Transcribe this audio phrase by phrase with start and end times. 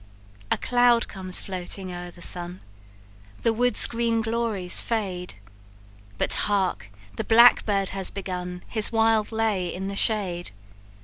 [0.49, 2.61] "A cloud comes floating o'er the sun,
[3.41, 5.35] The woods' green glories fade;
[6.17, 6.89] But hark!
[7.17, 10.49] the blackbird has begun His wild lay in the shade.